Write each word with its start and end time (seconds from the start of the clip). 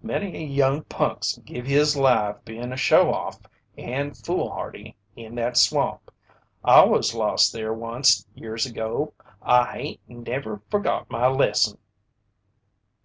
"Many 0.00 0.36
a 0.36 0.46
young 0.46 0.84
punk's 0.84 1.38
give 1.38 1.66
his 1.66 1.96
life 1.96 2.36
being 2.44 2.72
show 2.76 3.12
off 3.12 3.40
and 3.76 4.16
foolhardy 4.16 4.96
in 5.16 5.34
that 5.34 5.56
swamp. 5.56 6.12
I 6.62 6.84
was 6.84 7.16
lost 7.16 7.52
there 7.52 7.74
oncst 7.74 8.24
years 8.32 8.64
ago. 8.64 9.12
I 9.42 9.64
hain't 10.06 10.08
never 10.08 10.62
forgot 10.70 11.10
my 11.10 11.26
lesson." 11.26 11.78